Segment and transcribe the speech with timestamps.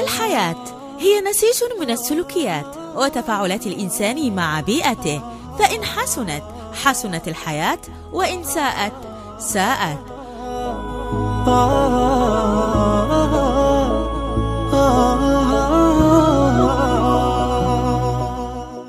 [0.00, 0.64] الحياة
[0.98, 5.22] هي نسيج من السلوكيات وتفاعلات الإنسان مع بيئته
[5.58, 6.42] فإن حسنت
[6.72, 7.78] حسنت الحياة
[8.12, 8.92] وإن ساءت
[9.38, 9.98] ساءت.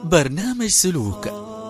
[0.04, 1.28] برنامج سلوك.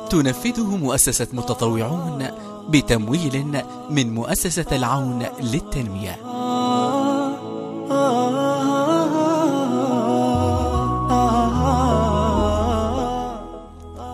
[0.09, 2.27] تنفذه مؤسسة متطوعون
[2.69, 6.17] بتمويل من مؤسسة العون للتنمية.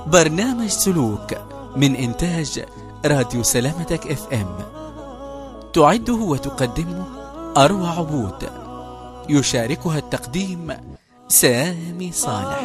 [0.08, 1.34] برنامج سلوك
[1.76, 2.66] من إنتاج
[3.06, 4.56] راديو سلامتك إف إم.
[5.74, 7.04] تعده وتقدمه
[7.58, 8.50] أروى عبود.
[9.30, 10.74] يشاركها التقديم
[11.28, 12.62] سامي صالح.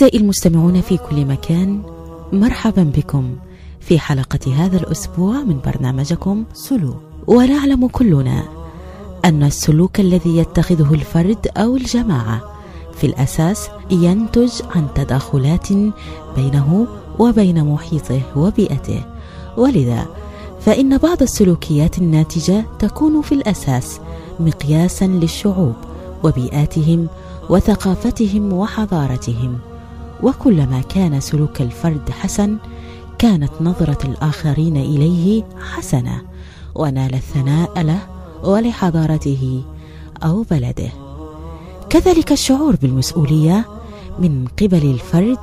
[0.00, 1.82] أعزائي المستمعون في كل مكان
[2.32, 3.36] مرحبا بكم
[3.80, 6.96] في حلقة هذا الأسبوع من برنامجكم سلوك.
[7.26, 8.44] ونعلم كلنا
[9.24, 12.42] أن السلوك الذي يتخذه الفرد أو الجماعة
[12.94, 15.68] في الأساس ينتج عن تداخلات
[16.36, 16.86] بينه
[17.18, 19.02] وبين محيطه وبيئته.
[19.56, 20.06] ولذا
[20.60, 24.00] فإن بعض السلوكيات الناتجة تكون في الأساس
[24.40, 25.74] مقياسا للشعوب
[26.24, 27.06] وبيئاتهم
[27.50, 29.69] وثقافتهم وحضارتهم.
[30.22, 32.56] وكلما كان سلوك الفرد حسن
[33.18, 36.22] كانت نظرة الآخرين إليه حسنة
[36.74, 37.98] ونال الثناء له
[38.44, 39.62] ولحضارته
[40.22, 40.90] أو بلده.
[41.90, 43.68] كذلك الشعور بالمسؤولية
[44.18, 45.38] من قبل الفرد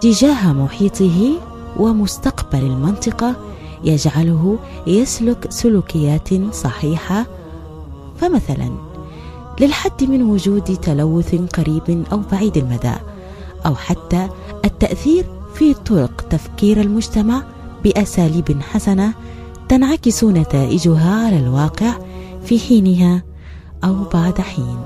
[0.00, 1.32] تجاه محيطه
[1.76, 3.36] ومستقبل المنطقة
[3.84, 7.26] يجعله يسلك سلوكيات صحيحة.
[8.20, 8.70] فمثلا
[9.60, 12.94] للحد من وجود تلوث قريب أو بعيد المدى
[13.66, 14.28] أو حتى
[14.64, 17.42] التأثير في طرق تفكير المجتمع
[17.84, 19.14] بأساليب حسنة
[19.68, 21.92] تنعكس نتائجها على الواقع
[22.44, 23.22] في حينها
[23.84, 24.76] أو بعد حين.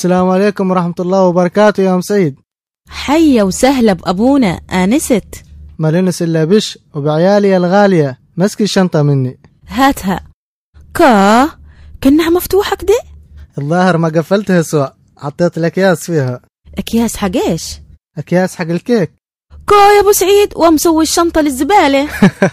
[0.00, 2.40] السلام عليكم ورحمة الله وبركاته يا أم سعيد
[2.88, 5.44] حيا وسهلا بأبونا آنست.
[5.78, 8.20] ما لنس إلا بش وبعيالي الغالية.
[8.36, 9.40] مسكي الشنطة مني.
[9.68, 10.20] هاتها.
[10.94, 11.48] كا
[12.00, 12.98] كأنها مفتوحة كده
[13.58, 14.86] الظاهر ما قفلتها سوا.
[15.16, 16.40] حطيت الأكياس فيها.
[16.78, 17.80] أكياس حق إيش؟
[18.18, 19.12] أكياس حق الكيك.
[19.68, 22.08] كا يا أبو سعيد ومسوي الشنطة للزبالة.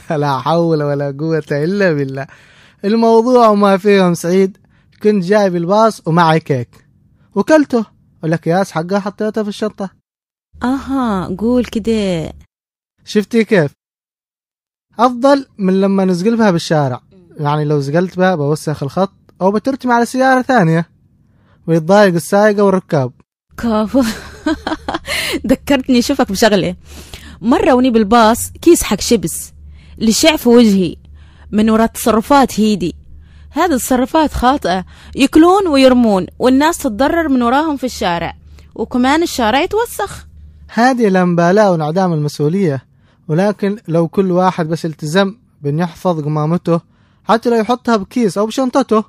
[0.22, 2.28] لا حول ولا قوة إلا بالله.
[2.86, 4.58] الموضوع وما فيه يا أم سعيد.
[5.04, 6.87] كنت جايب الباص ومعي كيك.
[7.38, 7.86] وكلته.
[8.24, 9.90] والأكياس حقها حطيتها في الشنطة.
[10.64, 12.34] أها قول كده.
[13.06, 13.72] شفتي كيف؟
[15.00, 17.02] أفضل من لما نزقل بها بالشارع.
[17.40, 20.90] يعني لو زقلت بها بوسخ الخط أو بترتمي على سيارة ثانية.
[21.68, 23.12] ويتضايق السائقة والركاب.
[23.58, 24.04] كافو
[25.48, 26.76] ذكرتني شوفك بشغلة.
[27.42, 29.54] مرة وني بالباص كيس حق شبس.
[29.98, 30.96] لشع في وجهي.
[31.52, 32.96] من وراء تصرفات هيدي.
[33.58, 34.86] هذه التصرفات خاطئة.
[35.16, 38.36] يكلون ويرمون والناس تتضرر من وراهم في الشارع.
[38.76, 40.26] وكمان الشارع يتوسخ.
[40.74, 42.86] هذه الانبالاء وانعدام المسؤولية.
[43.28, 46.82] ولكن لو كل واحد بس التزم بأن يحفظ قمامته
[47.24, 49.04] حتى لو يحطها بكيس أو بشنطته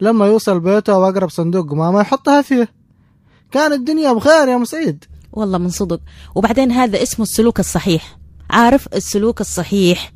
[0.00, 2.68] لما يوصل بيته أو أقرب صندوق قمامة يحطها فيه.
[3.50, 6.00] كان الدنيا بخير يا مسعيد والله من صدق.
[6.34, 8.18] وبعدين هذا اسمه السلوك الصحيح.
[8.50, 10.12] عارف السلوك الصحيح؟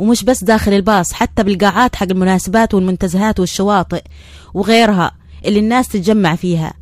[0.00, 4.02] ومش بس داخل الباص حتى بالقاعات حق المناسبات والمنتزهات والشواطئ
[4.54, 5.12] وغيرها
[5.44, 6.72] اللي الناس تتجمع فيها.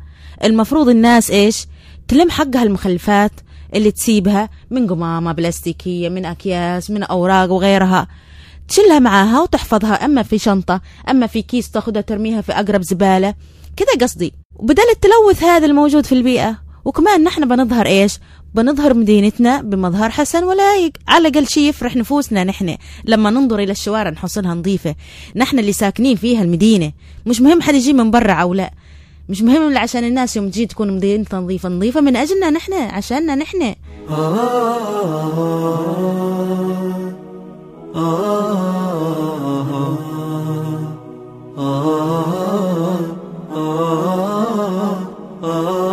[0.43, 1.67] المفروض الناس إيش؟
[2.07, 3.31] تلم حقها المخلفات
[3.75, 8.07] اللي تسيبها من قمامة بلاستيكية من أكياس من أوراق وغيرها.
[8.67, 13.33] تشيلها معاها وتحفظها أما في شنطة أما في كيس تاخدها ترميها في أقرب زبالة.
[13.75, 14.33] كذا قصدي.
[14.55, 18.19] وبدل التلوث هذا الموجود في البيئة وكمان نحن بنظهر إيش؟
[18.53, 22.77] بنظهر مدينتنا بمظهر حسن ولايق على الأقل شيء يفرح نفوسنا نحن.
[23.05, 24.95] لما ننظر إلى الشوارع نحصلها نظيفة.
[25.35, 26.91] نحن اللي ساكنين فيها المدينة.
[27.25, 28.73] مش مهم حد يجي من برا أو لا.
[29.29, 31.69] مش مهم عشان الناس يوم تجي تكون مدينتها نظيفة.
[31.69, 33.75] نظيفة من أجلنا نحن عشاننا نحن.
[34.09, 34.15] آه.
[37.95, 38.39] آه.
[45.43, 45.88] آه.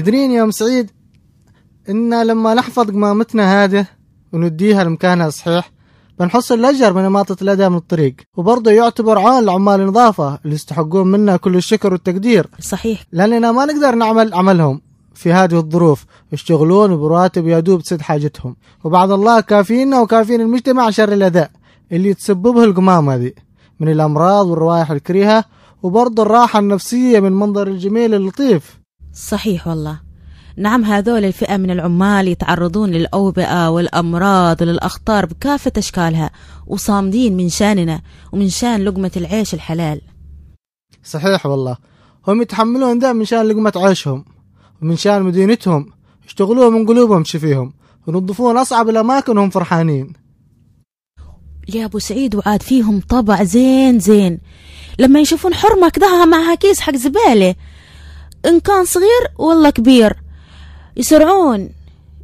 [0.00, 0.90] تدرين يا أم سعيد
[1.88, 3.86] إن لما نحفظ قمامتنا هذه
[4.32, 5.72] ونديها لمكانها صحيح
[6.20, 8.14] بنحصل الأجر من إماطة الأذى من الطريق.
[8.36, 12.46] وبرضه يعتبر عون لعمال النظافة اللي يستحقون منا كل الشكر والتقدير.
[12.60, 13.04] صحيح.
[13.12, 14.80] لأننا ما نقدر نعمل عملهم
[15.14, 16.04] في هذه الظروف.
[16.32, 18.56] يشتغلون براتب يا دوب تسد حاجتهم.
[18.84, 21.48] وبعد الله كافينا وكافين المجتمع شر الأذى
[21.92, 23.34] اللي تسببه القمامة ذي
[23.80, 25.44] من الأمراض والروائح الكريهة
[25.82, 28.79] وبرضه الراحة النفسية من منظر الجميل اللطيف.
[29.14, 30.00] صحيح والله.
[30.56, 36.30] نعم هذول الفئة من العمال يتعرضون للأوبئة والأمراض وللأخطار بكافة أشكالها
[36.66, 38.02] وصامدين من شاننا
[38.32, 40.00] ومن شان لقمة العيش الحلال.
[41.04, 41.76] صحيح والله.
[42.28, 44.24] هم يتحملون ذا من شان لقمة عيشهم
[44.82, 45.86] ومن شان مدينتهم
[46.26, 47.72] يشتغلون من قلوبهم شفيهم
[48.08, 50.12] ينظفون أصعب الأماكن وهم فرحانين.
[51.74, 54.40] يا أبو سعيد وعاد فيهم طبع زين زين.
[54.98, 57.54] لما يشوفون حرمة كذا معها كيس حق زبالة.
[58.46, 60.16] إن كان صغير والله كبير.
[60.96, 61.70] يسرعون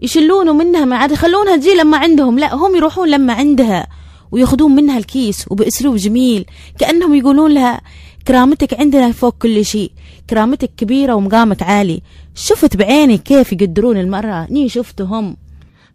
[0.02, 2.38] يشلونه منها ما عاد يخلونها تجي لما عندهم.
[2.38, 3.86] لا هم يروحون لما عندها
[4.32, 6.46] وياخذون منها الكيس وبأسلوب جميل
[6.78, 7.80] كأنهم يقولون لها
[8.28, 9.92] كرامتك عندنا فوق كل شيء
[10.30, 12.02] كرامتك كبيرة ومقامك عالي.
[12.34, 15.36] شفت بعيني كيف يقدرون المرأة ني شفتهم.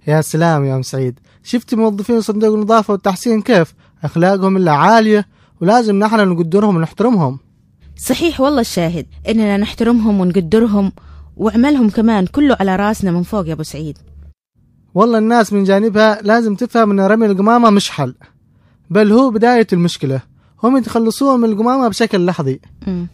[0.08, 1.20] يا سلام يا أم سعيد.
[1.44, 3.74] شفت موظفين صندوق النظافة والتحسين كيف؟
[4.04, 5.28] أخلاقهم إلا عالية
[5.62, 7.40] ولازم نحن نقدرهم ونحترمهم.
[8.04, 10.92] صحيح والله الشاهد إننا نحترمهم ونقدرهم
[11.38, 13.98] وعملهم كمان كله على رأسنا من فوق يا أبو سعيد.
[14.96, 18.16] والله الناس من جانبها لازم تفهم أن رمي القمامة مش حل
[18.90, 20.22] بل هو بداية المشكلة.
[20.64, 22.60] هم يتخلصون من القمامة بشكل لحظي.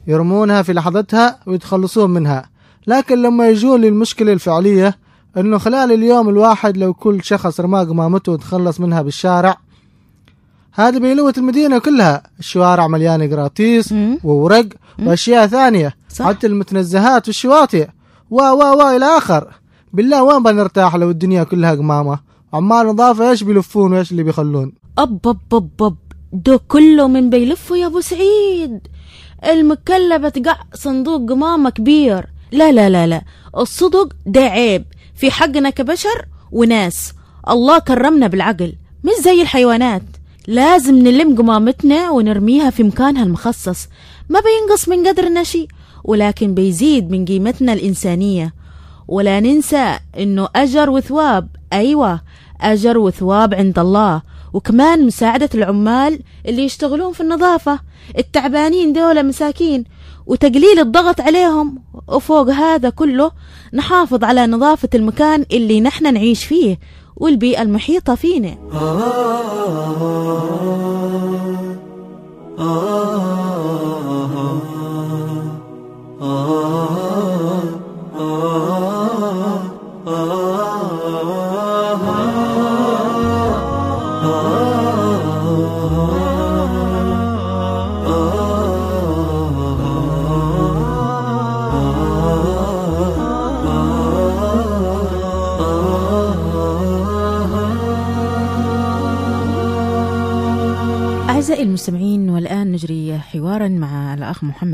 [0.07, 2.49] يرمونها في لحظتها ويتخلصون منها.
[2.87, 4.97] لكن لما يجون للمشكلة الفعلية
[5.37, 9.57] إنه خلال اليوم الواحد لو كل شخص رمى قمامته وتخلص منها بالشارع
[10.77, 12.23] هذا بيلوث المدينة كلها.
[12.39, 13.93] الشوارع مليانة قراطيس.
[14.23, 14.65] وورق
[14.99, 15.95] وأشياء ثانية.
[16.09, 16.25] صح.
[16.25, 17.87] حتى المتنزهات والشواطئ.
[18.29, 19.47] و و و إلى آخر.
[19.93, 22.19] بالله وين بنرتاح لو الدنيا كلها قمامة؟
[22.53, 24.73] عمال نظافة إيش بيلفون وإيش اللي بيخلون.
[24.97, 25.97] أب أب أب أب.
[26.33, 28.79] دو كله من بيلفوا يا أبو سعيد.
[29.45, 32.25] المكلا با تقع صندوق قمامة كبير.
[32.51, 33.21] لا لا لا لا.
[33.57, 34.85] الصدق ده عيب.
[35.15, 37.13] في حقنا كبشر وناس.
[37.49, 38.73] الله كرمنا بالعقل.
[39.03, 40.03] مش زي الحيوانات.
[40.47, 43.87] لازم نلم قمامتنا ونرميها في مكانها المخصص.
[44.29, 45.67] ما بينقص من قدرنا شيء
[46.03, 48.53] ولكن بيزيد من قيمتنا الإنسانية.
[49.07, 52.21] ولا ننسى إنه أجر وثواب أيوه
[52.61, 54.21] أجر وثواب عند الله.
[54.53, 57.79] وكمان مساعدة العمال اللي يشتغلون في النظافة.
[58.17, 59.83] التعبانين دول مساكين
[60.25, 61.79] وتقليل الضغط عليهم.
[62.07, 63.31] وفوق هذا كله
[63.73, 66.79] نحافظ على نظافة المكان اللي نحن نعيش فيه.
[67.19, 68.57] والبيئة المحيطة فينا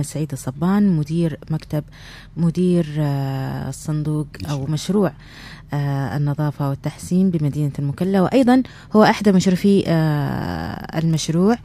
[0.03, 1.83] سعيد الصبان مدير مكتب
[2.37, 5.07] مدير آه، الصندوق أو مشروع.
[5.09, 5.13] آه،
[6.39, 8.63] النظافة والتحسين بمدينة المكلا وأيضا
[8.95, 11.55] هو أحد مشرفي آه، المشروع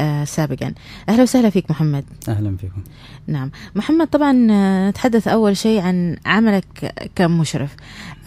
[0.00, 0.72] آه، سابقا.
[1.08, 2.04] أهلا وسهلا فيك محمد.
[2.28, 2.82] أهلا فيكم.
[3.26, 3.50] نعم.
[3.74, 7.76] محمد طبعا آه، نتحدث أول شيء عن عملك كمشرف.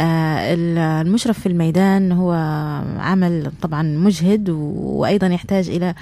[0.01, 2.32] ال- المشرف في الميدان هو
[3.00, 5.94] عمل طبعا مجهد وأيضا يحتاج إلى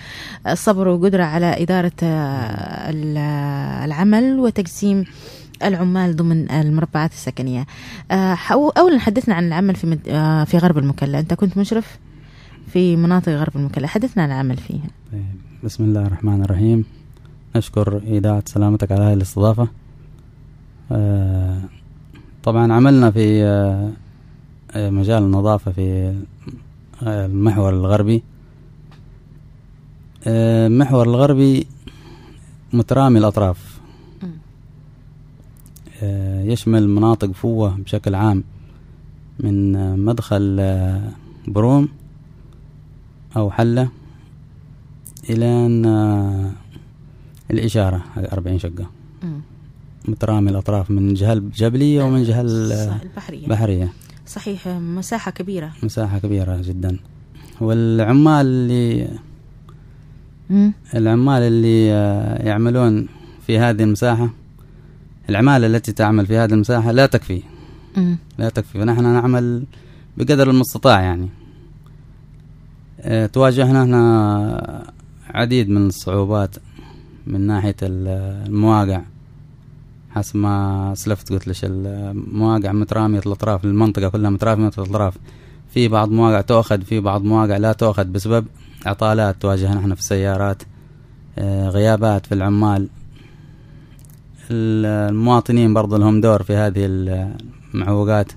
[0.54, 3.18] صبر وقدرة على إدارة ال-
[3.86, 5.04] العمل وتقسيم
[5.64, 7.66] العمال ضمن المربعات السكنية.
[8.12, 8.38] آه،
[8.78, 10.00] أولا حدثنا عن العمل في مد...
[10.08, 11.20] آه، في غرب المكلا.
[11.20, 12.00] أنت كنت مشرف
[12.74, 13.88] في مناطق غرب المكلا.
[13.88, 14.88] حدثنا عن العمل فيها.
[15.12, 15.26] طيب،
[15.64, 16.86] بسم الله الرحمن الرحيم.
[17.56, 19.68] نشكر إذاعة سلامتك على هذه الاستضافة.
[20.92, 21.62] آه،
[22.44, 23.44] طبعا عملنا في
[24.76, 26.16] مجال النظافة في
[27.02, 28.24] المحور الغربي.
[30.28, 31.68] المحور الغربي
[32.74, 33.67] مترامي الأطراف.
[36.48, 38.44] يشمل مناطق فوة بشكل عام
[39.39, 39.72] من
[40.06, 41.12] مدخل آه،
[41.48, 41.89] بروم
[43.38, 43.89] أو حلة
[45.30, 45.46] إلى
[45.86, 46.51] آه،
[47.51, 48.89] الإشارة 40 شقة.
[50.08, 53.44] مترامي الأطراف من جهة الجبلية ومن جهة البحرية.
[53.44, 53.94] البحرية.
[54.27, 55.72] صحيح مساحة كبيرة.
[55.84, 57.00] مساحة كبيرة جدا.
[57.62, 59.08] والعمال اللي.
[60.96, 63.08] العمال اللي آه، يعملون
[63.48, 64.30] في هذه المساحة
[65.30, 67.42] العمالة التي تعمل في هذه المساحة لا تكفي.
[68.38, 68.80] لا تكفي.
[68.80, 69.64] فنحن نعمل
[70.18, 71.30] بقدر المستطاع يعني.
[73.02, 74.92] آه، تواجهنا هنا
[75.30, 76.56] عديد من الصعوبات
[77.28, 79.02] من ناحية ال- المواقع.
[80.10, 85.18] حسب ما سلفت قلت لك المواقع مترامية الأطراف المنطقة كلها مترامية الأطراف.
[85.74, 88.46] في بعض مواقع تؤخذ في بعض مواقع لا تؤخذ بسبب
[88.86, 89.42] عطالات.
[89.42, 90.64] تواجهنا إحنا في السيارات
[91.40, 92.82] آه، غيابات في العمال.
[92.82, 92.90] ال-
[94.51, 96.86] المواطنين برضو لهم دور في هذه
[97.74, 98.32] المعوقات.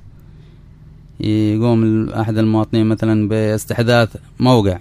[1.20, 4.78] يقوم أحد المواطنين مثلا باستحداث موقع.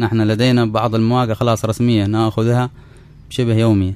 [0.00, 2.70] نحن لدينا بعض المواقع خلاص رسمية نأخذها
[3.30, 3.94] بشبه يومي.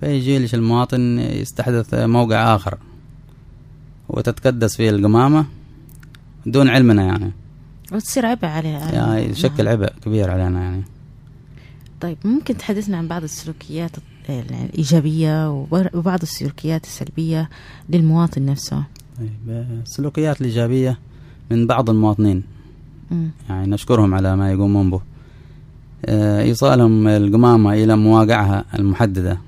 [0.00, 2.78] فيجي ليش المواطن يستحدث موقع آخر.
[4.08, 5.46] وتتكدس فيه القمامة
[6.46, 7.32] دون علمنا يعني.
[7.92, 8.68] وتصير عبء عليه.
[8.68, 9.68] يعني يشكل نعم.
[9.68, 10.82] عبء كبير علينا يعني.
[12.00, 13.90] طيب ممكن تحدثنا عن بعض السلوكيات
[14.28, 17.48] الإيجابية وبعض السلوكيات السلبية
[17.88, 18.84] للمواطن نفسه.
[19.18, 20.98] طيب السلوكيات الإيجابية
[21.50, 22.42] من بعض المواطنين.
[23.10, 23.30] مم.
[23.48, 25.00] يعني نشكرهم على ما يقومون به.
[26.04, 29.38] آه، إيصالهم القمامة إلى مواقعها المحددة.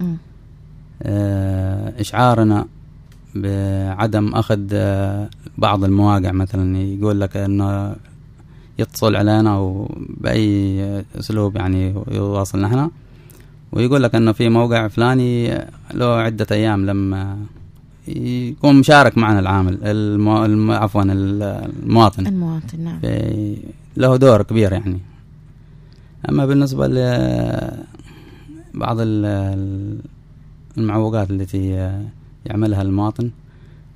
[0.00, 0.16] مم.
[1.02, 2.66] آه، إشعارنا
[3.34, 6.32] بعدم أخذ آه، بعض المواقع.
[6.32, 7.96] مثلا يقول لك أنه
[8.78, 12.90] يتصل علينا وبأي أسلوب يعني يواصل نحن
[13.74, 15.58] ويقول لك أنه في موقع فلاني
[15.94, 17.36] له عدة أيام لما
[18.08, 20.44] يكون مشارك معنا العامل المو...
[20.44, 20.70] الم...
[20.70, 22.26] عفوا المواطن.
[22.26, 23.00] المواطن نعم.
[23.00, 23.56] في
[23.96, 24.98] له دور كبير يعني.
[26.28, 29.98] أما بالنسبة لبعض ال-
[30.78, 31.90] المعوقات التي
[32.46, 33.30] يعملها المواطن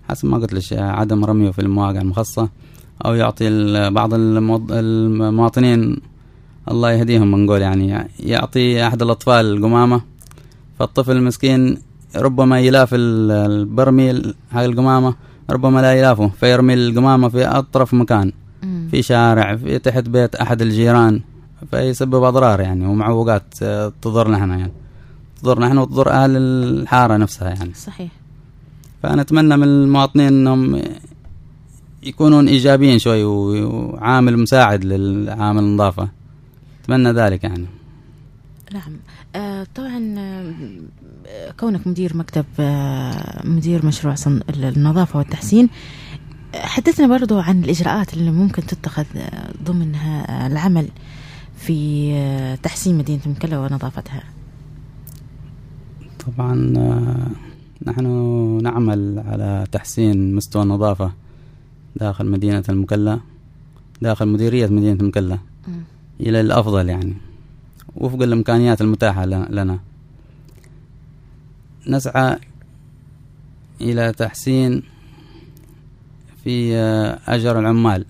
[0.08, 2.48] حسب ما قلت لك عدم رميه في المواقع المخصصة
[3.04, 3.50] أو يعطي
[3.90, 5.96] بعض المواطنين
[6.70, 10.00] الله يهديهم بنقول يعني يعطي أحد الأطفال القمامة
[10.78, 11.78] فالطفل المسكين
[12.16, 15.14] ربما يلاف ال- البرميل هاي القمامة
[15.50, 18.32] ربما لا يلافه فيرمي القمامة في أطرف مكان.
[18.90, 21.20] في شارع في تحت بيت أحد الجيران
[21.70, 24.72] فيسبب أضرار يعني ومعوقات آه، تضرنا إحنا يعني.
[25.42, 27.74] تضرنا إحنا وتضر أهل الحارة نفسها يعني.
[27.74, 28.10] صحيح.
[29.02, 30.82] فنتمنى من المواطنين أنهم
[32.02, 36.08] يكونون إيجابيين شوي وعامل مساعد للعامل النظافة.
[36.88, 37.66] أتمنى ذلك يعني.
[38.72, 38.92] نعم.
[39.36, 44.40] آه طبعا آه، كونك مدير مكتب آه مدير مشروع صن...
[44.48, 45.68] النظافة والتحسين
[46.54, 50.88] حدثنا برضو عن الإجراءات اللي ممكن تتخذ آه، ضمنها آه، العمل
[51.56, 54.22] في تحسين مدينة المكلا ونظافتها.
[56.26, 56.54] طبعا
[57.86, 58.06] نحن
[58.62, 61.12] نعمل على تحسين مستوى النظافة
[61.96, 63.20] داخل مدينة المكلا
[64.02, 65.38] داخل مديرية مدينة المكلا.
[66.20, 67.14] إلى الأفضل يعني
[67.96, 69.78] وفق الإمكانيات المتاحة لنا
[71.86, 72.36] نسعى
[73.80, 74.82] إلى تحسين
[76.44, 78.04] في آه، أجر العمال.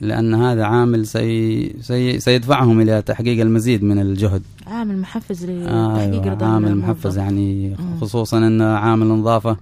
[0.00, 6.28] لأن هذا عامل سي سي سيدفعهم إلى تحقيق المزيد من الجهد عامل محفز لتحقيق أيوة
[6.28, 6.76] رضا عامل.
[6.76, 7.76] محفز يعني.
[8.00, 9.56] خصوصا أن عامل النظافة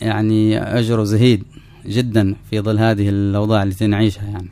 [0.00, 1.44] يعني أجره زهيد
[1.86, 4.48] جدا في ظل هذه الأوضاع التي نعيشها يعني.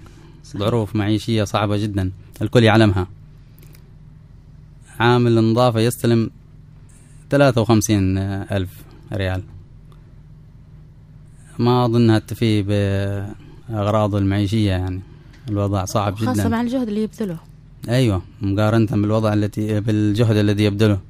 [0.57, 2.13] ظروف معيشية صعبة جدا
[2.43, 3.07] الكل يعلمها.
[5.01, 6.31] عامل النظافة يستلم
[7.31, 8.71] ثلاثة وخمسين ألف
[9.13, 9.43] ريال.
[11.59, 15.01] ما أظنها تفي بأغراضه المعيشية يعني.
[15.49, 16.27] الوضع صعب جدا.
[16.27, 17.39] خاصة مع الجهد اللي يبذله.
[17.89, 21.01] أيوه مقارنة بالوضع التي بالجهد الذي يبذله.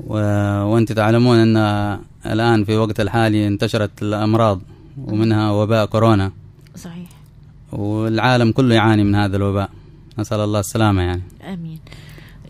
[0.00, 0.14] و...
[0.62, 1.56] وأنت تعلمون إن
[2.26, 4.60] الآن في وقت الحالي انتشرت الأمراض.
[5.04, 6.32] ومنها وباء كورونا.
[6.76, 7.08] صحيح.
[7.72, 9.70] والعالم كله يعاني من هذا الوباء.
[10.18, 11.22] نسأل الله السلامة يعني.
[11.52, 11.78] آمين.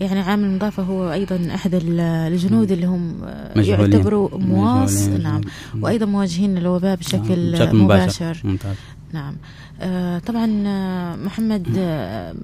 [0.01, 3.15] يعني عامل النظافة هو أيضا أحد ال- الجنود اللي هم
[3.57, 3.93] مجهولين.
[3.93, 5.09] يعتبروا مواص.
[5.09, 5.41] نعم.
[5.81, 8.41] وأيضا مواجهين للوباء بشكل, بشكل مباشر.
[8.45, 8.77] ممتاز.
[9.13, 9.35] نعم.
[9.81, 12.35] آه طبعا آه، محمد آه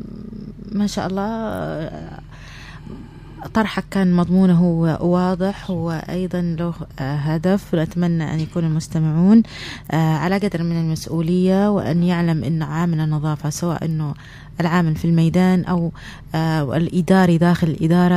[0.72, 2.20] ما شاء الله آه،
[3.54, 4.64] طرحك كان مضمونه
[5.00, 5.70] واضح.
[5.70, 7.74] وأيضا له آه، هدف.
[7.74, 9.42] ونتمنى أن يكون المستمعون
[9.90, 14.14] آه، على قدر من المسؤولية وأن يعلم أن عامل النظافة سواء أنه
[14.60, 15.92] العامل في الميدان أو
[16.34, 18.14] آه، الإداري داخل الإدارة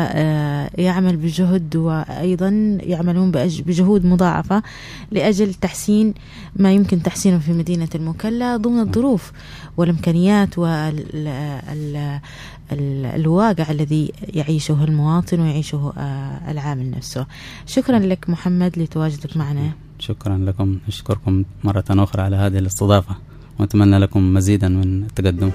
[0.78, 4.64] يعمل بجهد وأيضا يعملون بجهود مضاعفة
[5.12, 6.14] لأجل تحسين
[6.56, 9.32] ما يمكن تحسينه في مدينة المكلا ضمن الظروف
[9.78, 10.58] والإمكانيات
[12.72, 17.26] والواقع الذي يعيشه المواطن ويعيشه آه، العامل نفسه.
[17.66, 19.72] شكرا لك محمد لتواجدك معنا.
[20.00, 20.80] شكرا لكم.
[20.88, 23.16] نشكركم مرة أخرى على هذه الاستضافة.
[23.60, 25.52] وأتمنى لكم مزيدا من التقدم.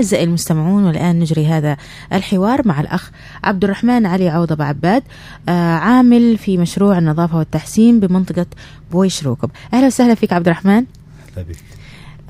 [0.00, 1.76] أعزائي المستمعون والآن نجري هذا
[2.12, 3.10] الحوار مع الأخ
[3.44, 5.02] عبد الرحمن علي عوض أبو عباد
[5.48, 8.46] آه، عامل في مشروع النظافة والتحسين بمنطقة
[8.92, 9.50] بويش روكب.
[9.74, 10.84] أهلا وسهلا فيك عبد الرحمن
[11.32, 11.56] أهلا بك.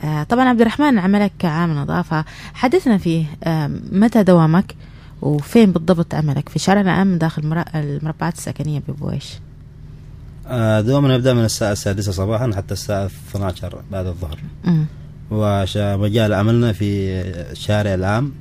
[0.05, 2.25] آه، طبعا عبد الرحمن عملك كعامل نظافة.
[2.55, 4.75] حدثنا فيه آه، متى دوامك؟
[5.23, 9.39] وفين بالضبط عملك في شارع العام داخل المربعات السكنية ببويش؟
[10.87, 14.39] دوامنا يبدأ من الساعة السادسة صباحا حتى الساعة 12 بعد الظهر.
[15.31, 17.11] ومجال عملنا في
[17.53, 18.33] الشارع العام.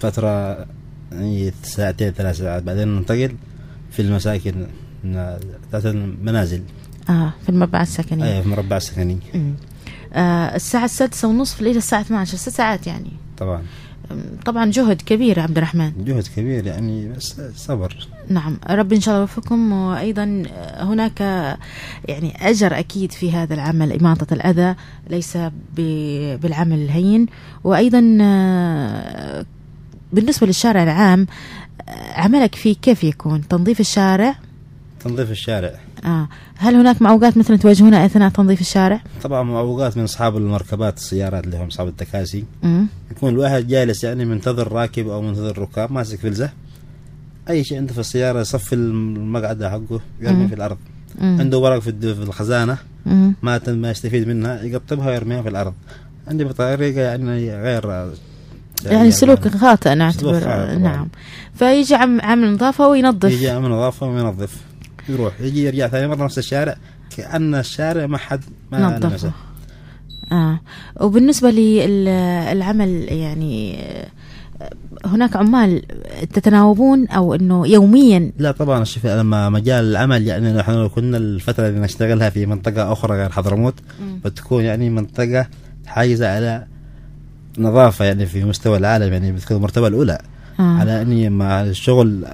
[0.00, 0.66] فترة
[1.12, 2.62] يعني ساعتين ثلاث ساعات.
[2.62, 3.34] بعدين ننتقل
[3.90, 4.66] في المساكن
[5.72, 6.62] ذات المنازل.
[7.10, 9.54] آه في المربعات السكنية أي في مربع سكني مم.
[10.12, 13.10] آه الساعة السادسة ونصف إلى الساعة 12 ست ساعات يعني.
[13.38, 13.62] طبعا.
[14.46, 15.92] طبعا جهد كبير عبد الرحمن.
[16.04, 18.08] جهد كبير يعني بس صبر.
[18.28, 19.72] نعم رب إن شاء الله يوفقكم.
[19.72, 20.42] وأيضا
[20.76, 21.20] هناك
[22.04, 24.74] يعني أجر أكيد في هذا العمل إماطة الأذى
[25.10, 25.38] ليس
[26.42, 27.26] بالعمل الهين.
[27.64, 29.46] وأيضا آه،
[30.12, 31.26] بالنسبة للشارع العام
[31.88, 34.34] آه، عملك فيه كيف يكون؟ تنظيف الشارع؟
[35.00, 35.72] تنظيف الشارع.
[36.04, 36.28] آه.
[36.56, 41.56] هل هناك معوقات مثلا تواجهونها أثناء تنظيف الشارع طبعا معوقات من أصحاب المركبات السيارات اللي
[41.58, 42.86] هم أصحاب التكاسي مم.
[43.10, 46.50] يكون الواحد جالس يعني منتظر راكب أو منتظر ركاب ماسك فلزة
[47.50, 50.48] أي شيء عنده في السيارة يصفي المقعده حقه يرمي.
[50.48, 50.76] في الأرض
[51.20, 51.36] مم.
[51.40, 53.34] عنده ورق في الخزانة مم.
[53.42, 55.74] ما ما يستفيد منها يقطبها ويرميها في الأرض
[56.28, 58.12] عندي بطريقه يعني غير
[58.86, 60.78] يعني سلوك خاطئ نعتبر سلوك خاطئ طبعاً.
[60.78, 61.08] نعم
[61.54, 64.56] فيجي عم عامل نظافة وينظف يجي عامل نظافة وينظف
[65.08, 66.76] يروح يجي يرجع ثاني مرة نفس الشارع
[67.16, 68.40] كأن الشارع ما حد
[68.72, 69.32] ما نظفه لمسه
[70.32, 70.60] آه.
[71.00, 73.78] وبالنسبة للعمل يعني
[75.04, 75.82] هناك عمال
[76.32, 81.68] تتناوبون أو أنه يوميا؟ لا طبعا شوف لما مجال العمل يعني نحن لو كنا الفترة
[81.68, 83.74] اللي نشتغلها في منطقة أخرى غير حضرموت
[84.24, 85.46] بتكون يعني منطقة
[85.86, 86.66] حاجزة على
[87.58, 90.18] نظافة يعني في مستوى العالم يعني بتكون المرتبة الأولى.
[90.60, 90.62] آه.
[90.62, 92.26] على أني مع الشغل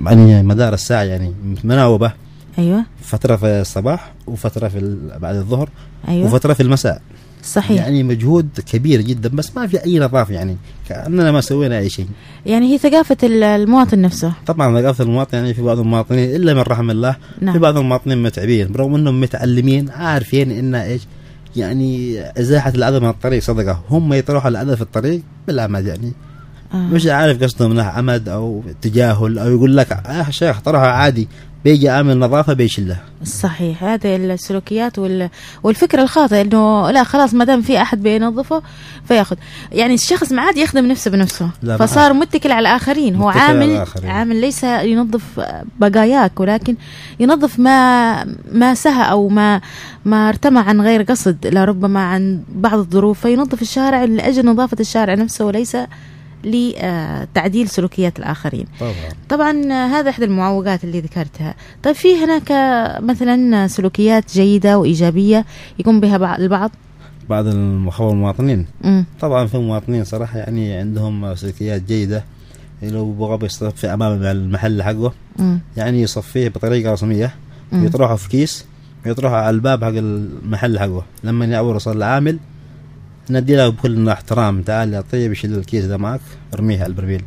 [0.00, 2.12] يعني مدار الساعة يعني مناوبة
[2.58, 2.84] أيوة.
[3.02, 5.68] فترة في الصباح وفترة في بعد الظهر
[6.08, 6.26] أيوة.
[6.26, 7.02] وفترة في المساء.
[7.44, 7.82] صحيح.
[7.82, 10.56] يعني, مجهود كبير جدا بس ما في أي نظافة يعني
[10.88, 12.06] كأننا ما سوينا أي شيء.
[12.46, 14.32] يعني هي ثقافة ال- المواطن نفسه.
[14.46, 17.52] طبعا ثقافة المواطن يعني في بعض المواطنين إلا من رحم الله نعم.
[17.52, 21.02] في بعض المواطنين متعبين برغم إنهم متعلمين عارفين إن إيش
[21.56, 23.82] يعني إزاحة الأذى من الطريق صدقة.
[23.90, 26.12] هم يطرحوا الأذى في الطريق بالعمد يعني
[26.74, 26.76] آه.
[26.76, 31.28] مش عارف قصدهم انها عمد أو تجاهل أو يقول لك يا شيخ طرحها عادي
[31.64, 35.28] بيجي عامل نظافة بيشله صحيح هذه السلوكيات وال...
[35.62, 38.62] والفكرة الخاطئة إنه لا خلاص ما دام في أحد بينظفه
[39.08, 39.36] فياخذ.
[39.72, 43.16] يعني الشخص ما عاد يخدم نفسه بنفسه فصار متكل على الآخرين.
[43.16, 44.10] هو عامل الآخرين.
[44.10, 45.22] عامل ليس ينظف
[45.80, 46.76] بقاياك ولكن
[47.20, 49.60] ينظف ما ما سهى أو ما
[50.04, 53.20] ما ارتمى عن غير قصد لربما عن بعض الظروف.
[53.20, 55.76] فينظف الشارع لأجل نظافة الشارع نفسه وليس
[56.44, 58.66] لتعديل سلوكيات الآخرين.
[58.80, 58.92] طبعا.
[59.28, 61.54] طبعا هذا إحدى المعوقات اللي ذكرتها.
[61.82, 62.52] طيب في هناك
[63.02, 65.44] مثلا سلوكيات جيدة وإيجابية
[65.78, 66.70] يقوم بها بع- البعض؟
[67.28, 68.66] بعض المخاوف المواطنين.
[68.84, 72.24] امم طبعا في مواطنين صراحة يعني عندهم سلوكيات جيدة.
[72.82, 77.34] لو بغى بيصطفي أمام المحل حقه امم يعني يصفيه بطريقة رسمية.
[77.72, 77.86] مم.
[77.86, 78.64] يطرحه في كيس
[79.06, 81.02] يطرحه على الباب حق المحل حقه.
[81.24, 82.38] لما يعور العامل
[83.30, 84.62] ندي له بكل احترام.
[84.62, 86.20] تعال يا طيب يشيل الكيس ده معك
[86.54, 87.22] ارميه على البرميل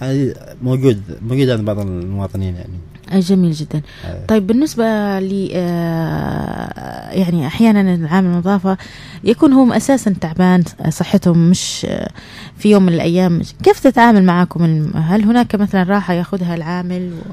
[0.00, 2.72] هذه موجود موجود عند بعض المواطنين يعني.
[3.20, 3.82] جميل جدا.
[4.04, 4.26] آه.
[4.26, 4.84] طيب بالنسبة
[5.20, 8.76] ل آه، يعني أحيانا العامل النظافه
[9.24, 12.10] يكون هم أساسا تعبان صحتهم مش آه،
[12.58, 13.42] في يوم من الأيام.
[13.62, 17.32] كيف تتعامل معاكم؟ هل هناك مثلا راحة يأخذها العامل و...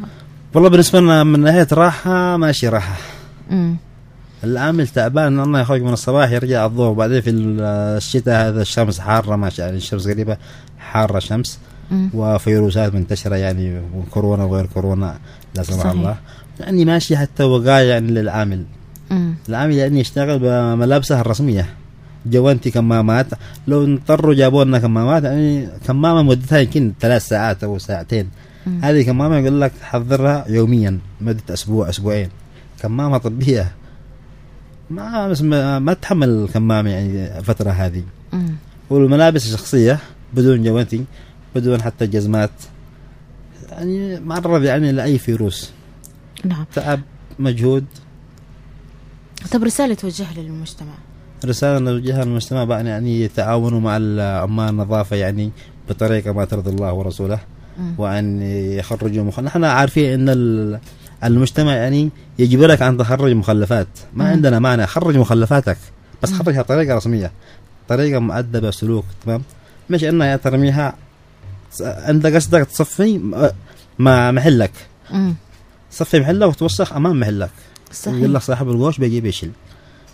[0.53, 2.95] والله بالنسبة لنا من ناحية راحة ماشي راحة.
[3.51, 3.75] مم.
[4.43, 6.93] العامل تعبان الله يخرج من الصباح يرجع الظهر.
[6.93, 10.37] بعدين في الشتاء هذا الشمس حارة ما شاء الله الشمس قريبة
[10.79, 11.59] حارة شمس.
[12.13, 15.19] وفيروسات منتشرة يعني وكورونا وغير كورونا
[15.55, 15.85] لا سمح.
[15.85, 16.17] الله.
[16.59, 18.65] يعني ماشي حتى وقاية يعني للعامل.
[19.11, 19.35] مم.
[19.49, 21.65] العامل يعني يشتغل بملابسه الرسمية.
[22.25, 23.27] جوانتي كمامات.
[23.67, 28.29] لو اضطروا جابوا لنا كمامات يعني كمامة مدتها يمكن ثلاث ساعات أو ساعتين.
[28.67, 28.79] مم.
[28.83, 32.29] هذه كمامة يقول لك حضرها يوميا مدة أسبوع أسبوعين.
[32.81, 33.71] كمامة طبية.
[34.89, 38.03] ما بس ما, ما تحمل الكمامه يعني الفترة هذه.
[38.33, 38.55] مم.
[38.89, 39.99] والملابس الشخصية
[40.33, 41.03] بدون جوانتي
[41.55, 42.51] بدون حتى جزمات.
[43.69, 45.71] يعني معرض يعني لأي فيروس.
[46.45, 46.65] نعم.
[46.75, 47.01] تعب
[47.39, 47.85] مجهود.
[49.51, 50.93] طب رسالة توجهها للمجتمع.
[51.45, 53.93] رسالة نوجهها للمجتمع بأن يعني يتعاونوا مع
[54.41, 55.51] عمال النظافة يعني
[55.89, 57.39] بطريقة ما ترضي الله ورسوله.
[57.79, 57.93] مم.
[57.97, 59.39] وأن يخرجوا مخ...
[59.39, 60.79] نحن عارفين أن ال-
[61.23, 63.87] المجتمع يعني يجبرك أن تخرج مخلفات.
[64.13, 64.31] ما مم.
[64.31, 64.85] عندنا مانع.
[64.85, 65.77] خرج مخلفاتك.
[66.23, 66.33] بس.
[66.33, 67.31] خرجها بطريقة رسمية.
[67.87, 69.41] طريقة مؤدبة سلوك تمام؟
[69.89, 70.93] مش إنها ترميها.
[71.81, 73.21] انت قصدك تصفي
[73.99, 74.71] مع محلك.
[75.11, 75.33] مم.
[75.91, 77.51] صفي محلك وتوسخ أمام محلك.
[77.91, 78.17] صحيح.
[78.17, 79.51] يقول لك صاحب القوش بيجي بيشيل.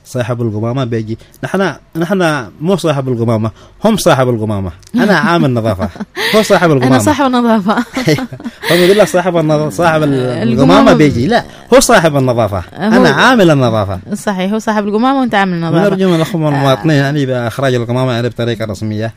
[0.05, 3.51] صاحب القمامه بيجي نحن نحن مو صاحب القمامه
[3.85, 5.89] هم صاحب القمامه أنا عامل نظافة.
[6.35, 7.85] هو صاحب القمامه أنا صاحب النظافة.
[8.71, 11.27] هم يقول لك صاحب النظافه صاحب القمامه بيجي.
[11.27, 12.63] لا هو صاحب النظافة.
[12.77, 13.99] أنا عامل النظافة.
[14.13, 15.87] صحيح هو صاحب القمامه وأنت عامل النظافة.
[15.87, 19.13] ونرجو من الاخوه المواطنين يعني بإخراج القمامه يعني بطريقة رسمية.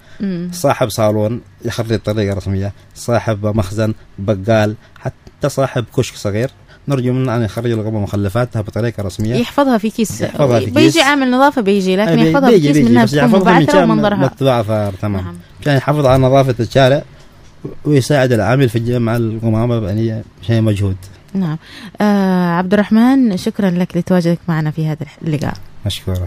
[0.52, 2.72] صاحب صالون يخرج بطريقة رسمية.
[2.94, 6.50] صاحب مخزن بقال حتى صاحب كشك صغير.
[6.88, 9.34] نرجو منه أن يخرج القمامه مخلفاتها بطريقة رسمية.
[9.34, 10.20] يحفظها في كيس.
[10.20, 10.74] يحفظها في كيس.
[10.74, 14.62] بيجي عامل نظافة بيجي لكن يحفظها في كيس منها تكون شان ومنظرها.
[14.62, 15.24] فار تمام.
[15.66, 15.76] نعم.
[15.76, 17.02] يحافظ على نظافة الشارع
[17.84, 20.96] ويساعد العامل في الجمع القمامه يعني شيء مجهود.
[21.34, 21.58] نعم.
[22.00, 25.54] آه عبد الرحمن شكرا لك لتواجدك معنا في هذا اللقاء.
[25.86, 26.18] مشكور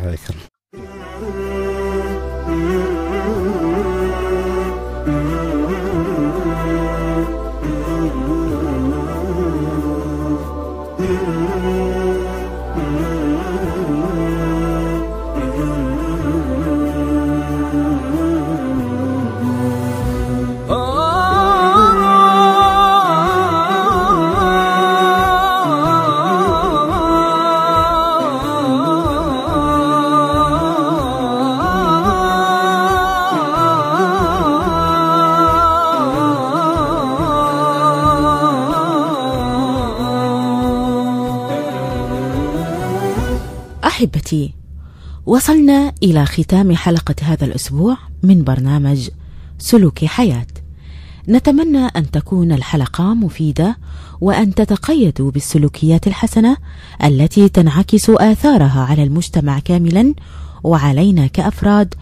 [11.32, 12.01] Música
[44.32, 44.54] احبتي
[45.26, 49.10] وصلنا إلى ختام حلقة هذا الأسبوع من برنامج
[49.60, 50.48] سلوك حياة.
[51.30, 53.78] نتمنى أن تكون الحلقة مفيدة
[54.22, 56.58] وأن تتقيدوا بالسلوكيات الحسنة
[57.04, 60.14] التي تنعكس آثارها على المجتمع كاملا
[60.64, 61.96] وعلينا كأفراد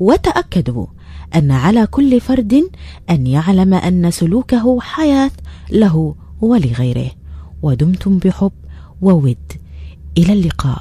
[0.00, 0.86] وتأكدوا
[1.34, 2.70] أن على كل فرد
[3.10, 5.30] أن يعلم أن سلوكه حياة
[5.70, 7.10] له ولغيره.
[7.62, 8.52] ودمتم بحب
[9.02, 9.63] وود.
[10.18, 10.78] إلى اللقاء.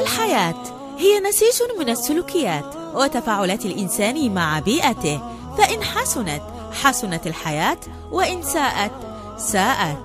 [0.00, 0.62] الحياة
[0.98, 5.20] هي نسيج من السلوكيات وتفاعلات الإنسان مع بيئته.
[5.58, 6.42] فإن حسنت
[6.82, 7.78] حسنت الحياة
[8.12, 8.92] وإن ساءت
[9.38, 9.98] ساءت.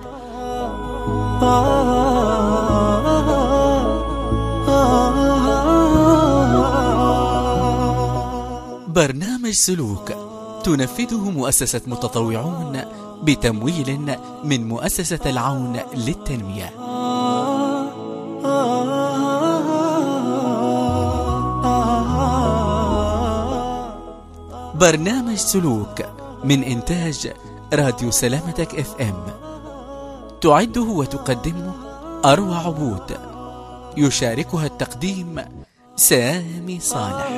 [8.88, 10.27] برنامج سلوك.
[10.64, 12.80] تنفذه مؤسسة متطوعون
[13.22, 16.70] بتمويل من مؤسسة العون للتنمية.
[24.74, 26.02] برنامج سلوك
[26.44, 27.32] من إنتاج
[27.74, 29.22] راديو سلامتك إف إم.
[30.40, 31.72] تعده وتقدمه
[32.24, 33.16] أروى عبود.
[33.96, 35.44] يشاركها التقديم
[35.96, 37.28] سامي صالح.